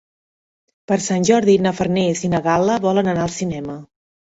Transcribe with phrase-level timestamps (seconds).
[0.91, 3.81] Per Sant Jordi na Farners i na Gal·la volen anar al cinema.